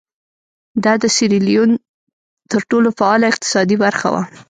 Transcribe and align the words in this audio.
دا 0.83 0.93
د 1.03 1.05
سیریلیون 1.15 1.71
تر 2.51 2.61
ټولو 2.69 2.89
فعاله 2.97 3.25
اقتصادي 3.31 3.77
برخه 3.83 4.07
وه. 4.13 4.23